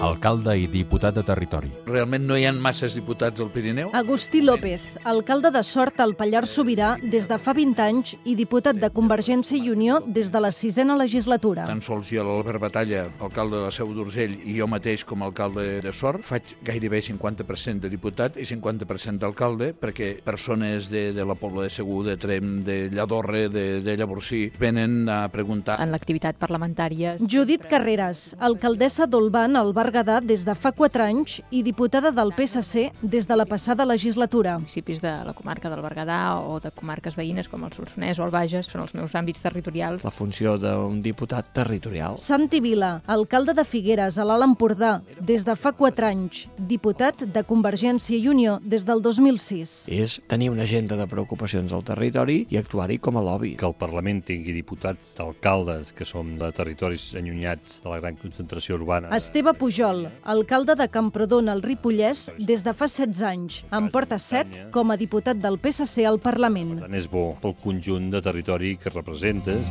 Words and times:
alcalde 0.00 0.54
i 0.56 0.66
diputat 0.66 1.14
de 1.14 1.22
territori. 1.26 1.70
Realment 1.86 2.24
no 2.24 2.36
hi 2.38 2.46
ha 2.48 2.52
masses 2.56 2.94
diputats 2.96 3.40
al 3.40 3.50
Pirineu. 3.52 3.90
Agustí 3.96 4.40
López, 4.40 4.96
alcalde 5.04 5.50
de 5.52 5.62
Sort 5.66 6.00
al 6.00 6.14
Pallars 6.16 6.54
Sobirà 6.56 6.94
des 7.02 7.28
de 7.28 7.36
fa 7.38 7.52
20 7.56 7.82
anys 7.84 8.14
i 8.24 8.34
diputat 8.38 8.78
de 8.80 8.90
Convergència 8.94 9.60
i 9.60 9.70
Unió 9.70 10.00
des 10.06 10.30
de 10.32 10.40
la 10.40 10.52
sisena 10.56 10.96
legislatura. 10.96 11.66
Tan 11.68 11.82
sols 11.84 12.10
hi 12.10 12.20
ha 12.20 12.24
l'Albert 12.24 12.62
Batalla, 12.62 13.04
alcalde 13.20 13.58
de 13.58 13.66
la 13.66 13.74
Seu 13.74 13.92
d'Urgell, 13.94 14.38
i 14.48 14.56
jo 14.56 14.68
mateix 14.70 15.04
com 15.04 15.22
a 15.22 15.28
alcalde 15.28 15.66
de 15.84 15.92
Sort. 15.92 16.24
Faig 16.24 16.54
gairebé 16.64 17.02
50% 17.04 17.84
de 17.84 17.92
diputat 17.92 18.40
i 18.40 18.48
50% 18.48 19.20
d'alcalde, 19.20 19.72
perquè 19.76 20.14
persones 20.24 20.88
de, 20.90 21.10
de 21.16 21.28
la 21.28 21.36
Pobla 21.36 21.66
de 21.68 21.74
Segur, 21.74 22.02
de 22.08 22.16
Trem, 22.20 22.56
de 22.64 22.78
Lladorre, 22.88 23.48
de, 23.52 23.66
de 23.84 23.96
Llavorsí, 24.00 24.46
venen 24.60 25.04
a 25.12 25.20
preguntar... 25.28 25.76
En 25.82 25.92
l'activitat 25.92 26.40
parlamentària... 26.40 27.18
Judit 27.20 27.68
Carreras, 27.68 28.30
alcaldessa 28.40 29.06
d'Olban 29.10 29.60
al 29.60 29.74
Berguedà 29.90 30.20
des 30.22 30.44
de 30.46 30.54
fa 30.54 30.70
4 30.70 31.02
anys 31.02 31.40
i 31.50 31.64
diputada 31.66 32.12
del 32.14 32.30
PSC 32.36 32.92
des 33.02 33.26
de 33.26 33.34
la 33.36 33.44
passada 33.44 33.84
legislatura. 33.84 34.52
municipis 34.58 35.00
de 35.02 35.10
la 35.26 35.32
comarca 35.34 35.68
del 35.68 35.80
Berguedà 35.82 36.38
o 36.38 36.60
de 36.60 36.70
comarques 36.70 37.16
veïnes 37.16 37.48
com 37.50 37.64
el 37.64 37.72
Solsonès 37.72 38.20
o 38.20 38.24
el 38.24 38.30
Bages 38.30 38.68
són 38.70 38.82
els 38.82 38.94
meus 38.94 39.16
àmbits 39.18 39.42
territorials. 39.42 40.04
la 40.04 40.12
funció 40.12 40.58
d'un 40.58 41.02
diputat 41.02 41.52
territorial. 41.52 42.18
Santi 42.18 42.60
Vila, 42.60 43.02
alcalde 43.06 43.52
de 43.52 43.64
Figueres, 43.64 44.16
a 44.18 44.24
l'Alt 44.24 44.44
Empordà, 44.44 45.02
des 45.20 45.44
de 45.44 45.56
fa 45.56 45.72
4 45.72 46.06
anys, 46.06 46.46
diputat 46.56 47.24
de 47.24 47.42
Convergència 47.42 48.16
i 48.16 48.28
Unió 48.28 48.60
des 48.62 48.86
del 48.86 49.02
2006. 49.02 49.88
És 49.88 50.20
tenir 50.28 50.50
una 50.50 50.62
agenda 50.62 50.96
de 50.96 51.06
preocupacions 51.08 51.72
al 51.72 51.82
territori 51.82 52.46
i 52.48 52.56
actuar-hi 52.58 52.98
com 52.98 53.16
a 53.16 53.22
lobby. 53.22 53.56
que 53.56 53.66
el 53.66 53.74
Parlament 53.74 54.22
tingui 54.22 54.52
diputats 54.52 55.16
d'alcaldes 55.16 55.92
que 55.92 56.04
som 56.04 56.38
de 56.38 56.52
territoris 56.52 57.16
allunyats 57.16 57.82
de 57.82 57.88
la 57.88 57.98
gran 57.98 58.14
concentració 58.14 58.76
urbana. 58.76 59.08
Esteve 59.16 59.52
Pujol, 59.54 59.79
alcalde 59.84 60.76
de 60.76 60.88
Camprodon, 60.92 61.48
al 61.48 61.62
Ripollès, 61.62 62.28
des 62.38 62.64
de 62.66 62.74
fa 62.76 62.88
16 62.88 63.22
anys. 63.26 63.62
En 63.72 63.90
porta 63.92 64.18
7 64.18 64.70
com 64.74 64.90
a 64.90 64.98
diputat 65.00 65.40
del 65.40 65.58
PSC 65.58 66.06
al 66.06 66.20
Parlament. 66.22 66.76
Per 66.78 66.86
tant, 66.88 67.00
és 67.00 67.10
bo 67.10 67.30
pel 67.42 67.56
conjunt 67.64 68.10
de 68.12 68.22
territori 68.24 68.76
que 68.80 68.92
representes. 68.94 69.70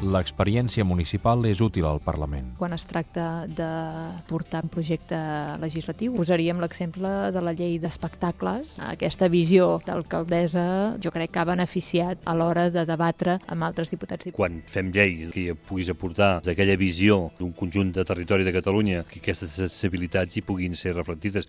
L'experiència 0.00 0.84
municipal 0.84 1.44
és 1.44 1.60
útil 1.60 1.84
al 1.84 2.00
Parlament. 2.00 2.54
Quan 2.56 2.72
es 2.72 2.86
tracta 2.88 3.44
de 3.44 3.68
portar 4.30 4.62
un 4.64 4.70
projecte 4.72 5.18
legislatiu, 5.60 6.14
posaríem 6.16 6.60
l'exemple 6.62 7.10
de 7.34 7.42
la 7.44 7.52
llei 7.56 7.76
d'espectacles. 7.82 8.74
Aquesta 8.80 9.28
visió 9.28 9.78
d'alcaldessa 9.84 10.64
jo 11.02 11.12
crec 11.12 11.34
que 11.34 11.42
ha 11.42 11.48
beneficiat 11.52 12.24
a 12.24 12.34
l'hora 12.34 12.70
de 12.72 12.86
debatre 12.88 13.38
amb 13.46 13.68
altres 13.68 13.92
diputats. 13.92 14.32
Quan 14.36 14.62
fem 14.66 14.88
lleis 14.94 15.28
que 15.34 15.54
puguis 15.54 15.92
aportar 15.92 16.40
aquella 16.48 16.78
visió 16.80 17.26
d'un 17.38 17.52
conjunt 17.52 17.92
de 17.92 18.04
territori 18.04 18.44
de 18.48 18.56
Catalunya, 18.56 19.04
que 19.04 19.20
aquestes 19.20 19.58
sensibilitats 19.60 20.36
hi 20.36 20.46
puguin 20.46 20.74
ser 20.74 20.96
reflectides. 20.96 21.44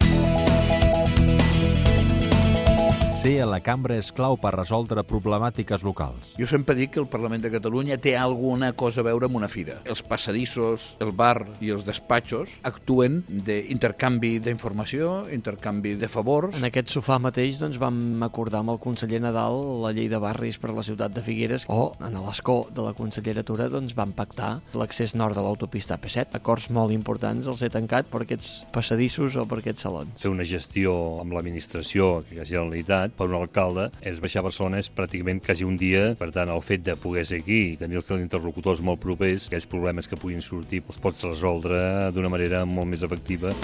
Ser 3.22 3.36
a 3.38 3.46
la 3.46 3.60
cambra 3.62 3.94
és 4.02 4.08
clau 4.18 4.34
per 4.42 4.50
resoldre 4.56 5.04
problemàtiques 5.06 5.84
locals. 5.86 6.32
Jo 6.42 6.48
sempre 6.50 6.74
dic 6.74 6.96
que 6.96 7.00
el 7.04 7.06
Parlament 7.06 7.44
de 7.44 7.52
Catalunya 7.54 8.00
té 8.02 8.16
alguna 8.18 8.72
cosa 8.74 9.04
a 9.04 9.06
veure 9.06 9.28
amb 9.28 9.38
una 9.38 9.50
fira. 9.52 9.76
Els 9.86 10.02
passadissos, 10.02 10.86
el 11.06 11.12
bar 11.14 11.44
i 11.62 11.70
els 11.70 11.86
despatxos 11.86 12.56
actuen 12.66 13.20
d'intercanvi 13.30 14.32
d'informació, 14.42 15.28
intercanvi 15.38 15.92
de 16.02 16.10
favors. 16.10 16.58
En 16.58 16.66
aquest 16.66 16.90
sofà 16.96 17.20
mateix 17.22 17.60
doncs, 17.62 17.78
vam 17.78 18.26
acordar 18.26 18.64
amb 18.64 18.74
el 18.74 18.82
conseller 18.82 19.22
Nadal 19.22 19.62
la 19.84 19.94
llei 19.94 20.10
de 20.10 20.18
barris 20.18 20.58
per 20.58 20.72
a 20.74 20.80
la 20.80 20.88
ciutat 20.90 21.14
de 21.14 21.22
Figueres 21.22 21.68
o 21.70 21.92
en 22.02 22.18
l'escó 22.26 22.64
de 22.74 22.88
la 22.88 22.96
conselleria 22.98 23.46
doncs, 23.46 23.94
vam 23.94 24.16
pactar 24.18 24.64
l'accés 24.74 25.14
nord 25.14 25.38
de 25.38 25.46
l'autopista 25.46 26.00
AP7. 26.00 26.42
Acords 26.42 26.72
molt 26.74 26.90
importants 26.98 27.46
els 27.46 27.62
he 27.62 27.70
tancat 27.70 28.10
per 28.10 28.24
aquests 28.26 28.66
passadissos 28.74 29.38
o 29.38 29.46
per 29.46 29.62
aquests 29.62 29.86
salons. 29.86 30.18
Fer 30.18 30.34
una 30.34 30.50
gestió 30.58 30.98
amb 31.22 31.38
l'administració, 31.38 32.26
que 32.26 32.34
és 32.34 32.42
la 32.42 32.50
Generalitat, 32.56 33.11
per 33.18 33.30
un 33.30 33.38
alcalde, 33.40 33.90
és 34.02 34.22
baixar 34.24 34.42
a 34.42 34.48
Barcelona 34.50 34.82
és 34.82 34.92
pràcticament 34.94 35.44
quasi 35.46 35.68
un 35.68 35.78
dia. 35.80 36.12
Per 36.20 36.32
tant, 36.36 36.52
el 36.54 36.66
fet 36.66 36.86
de 36.88 36.98
poder 37.00 37.26
ser 37.28 37.42
aquí 37.44 37.62
i 37.72 37.78
tenir 37.80 38.02
els 38.02 38.10
teus 38.10 38.24
interlocutors 38.24 38.84
molt 38.86 39.02
propers, 39.04 39.48
aquells 39.50 39.70
problemes 39.70 40.10
que 40.10 40.20
puguin 40.20 40.44
sortir 40.46 40.84
els 40.88 41.02
pots 41.02 41.26
resoldre 41.28 42.12
d'una 42.16 42.32
manera 42.34 42.66
molt 42.66 42.94
més 42.94 43.06
efectiva. 43.08 43.56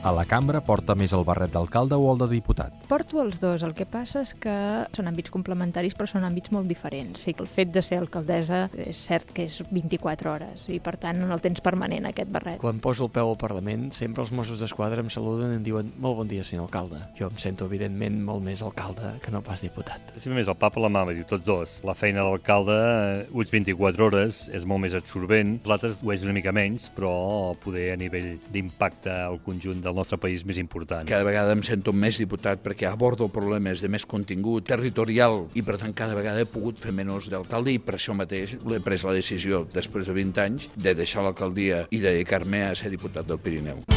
A 0.00 0.14
la 0.16 0.22
cambra 0.24 0.62
porta 0.64 0.94
més 0.96 1.12
el 1.12 1.26
barret 1.28 1.50
d'alcalde 1.52 1.92
o 2.00 2.06
el 2.08 2.22
de 2.22 2.26
diputat? 2.30 2.72
Porto 2.88 3.18
els 3.20 3.36
dos, 3.36 3.60
el 3.66 3.74
que 3.76 3.84
passa 3.84 4.22
és 4.24 4.30
que 4.32 4.52
són 4.96 5.10
àmbits 5.10 5.28
complementaris 5.28 5.92
però 5.92 6.06
són 6.08 6.24
àmbits 6.24 6.54
molt 6.54 6.70
diferents. 6.70 7.20
Sí 7.20 7.34
que 7.36 7.44
el 7.44 7.50
fet 7.52 7.68
de 7.74 7.82
ser 7.84 7.98
alcaldessa 8.00 8.62
és 8.80 8.96
cert 8.96 9.34
que 9.36 9.44
és 9.44 9.58
24 9.68 10.30
hores 10.32 10.64
i 10.72 10.78
per 10.80 10.94
tant 11.02 11.20
no 11.20 11.28
el 11.36 11.42
tens 11.44 11.60
permanent 11.60 12.08
aquest 12.08 12.32
barret. 12.32 12.56
Quan 12.62 12.80
poso 12.80 13.04
el 13.04 13.12
peu 13.12 13.28
al 13.28 13.36
Parlament, 13.40 13.90
sempre 13.92 14.24
els 14.24 14.32
Mossos 14.32 14.62
d'Esquadra 14.64 15.04
em 15.04 15.10
saluden 15.12 15.52
i 15.52 15.58
em 15.58 15.68
diuen 15.68 15.92
molt 16.00 16.16
bon 16.22 16.32
dia, 16.32 16.46
senyor 16.48 16.70
alcalde. 16.70 17.02
Jo 17.20 17.28
em 17.28 17.36
sento, 17.36 17.68
evidentment, 17.68 18.16
molt 18.24 18.40
més 18.48 18.64
alcalde 18.64 19.12
que 19.20 19.34
no 19.36 19.44
pas 19.44 19.60
diputat. 19.60 20.14
Sempre 20.16 20.38
més 20.40 20.48
el 20.48 20.56
papa 20.56 20.80
la 20.80 20.88
mama, 20.88 21.12
diu 21.12 21.28
tots 21.28 21.44
dos. 21.44 21.76
La 21.84 21.96
feina 21.98 22.22
de 22.22 22.30
l'alcalde, 22.30 22.78
eh, 22.80 23.28
uns 23.36 23.52
24 23.52 24.08
hores, 24.08 24.40
és 24.48 24.64
molt 24.64 24.80
més 24.86 24.96
absorbent. 24.96 25.58
L'altre 25.68 25.92
ho 25.92 26.16
és 26.16 26.24
una 26.24 26.32
mica 26.32 26.56
menys, 26.56 26.88
però 26.96 27.52
poder 27.60 27.90
a 27.92 28.00
nivell 28.00 28.32
d'impacte 28.48 29.12
al 29.12 29.42
conjunt 29.44 29.84
del 29.90 29.98
nostre 29.98 30.18
país 30.22 30.46
més 30.46 30.60
important. 30.62 31.04
Cada 31.10 31.26
vegada 31.26 31.54
em 31.56 31.64
sento 31.66 31.92
més 31.92 32.18
diputat 32.22 32.62
perquè 32.64 32.88
abordo 32.88 33.28
problemes 33.32 33.82
de 33.82 33.90
més 33.92 34.06
contingut 34.06 34.68
territorial 34.70 35.48
i 35.58 35.66
per 35.66 35.78
tant 35.82 35.94
cada 35.96 36.16
vegada 36.16 36.40
he 36.40 36.48
pogut 36.48 36.80
fer 36.80 36.94
menys 36.96 37.30
d'alcalde 37.32 37.74
i 37.74 37.82
per 37.82 37.98
això 37.98 38.16
mateix 38.16 38.56
l'he 38.64 38.80
pres 38.84 39.04
la 39.04 39.16
decisió 39.16 39.64
després 39.74 40.06
de 40.06 40.16
20 40.16 40.44
anys 40.46 40.68
de 40.76 40.94
deixar 40.94 41.26
l'alcaldia 41.26 41.86
i 41.90 42.02
dedicar-me 42.02 42.68
a 42.68 42.76
ser 42.78 42.94
diputat 42.94 43.26
del 43.26 43.42
Pirineu. 43.42 43.89